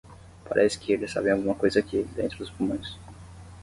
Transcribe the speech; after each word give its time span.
Parece 0.49 0.79
que 0.79 0.93
eles 0.93 1.11
sabem 1.11 1.31
alguma 1.31 1.53
coisa 1.53 1.79
aqui, 1.79 2.01
dentro 2.15 2.39
dos 2.39 2.49
pulmões. 2.49 2.97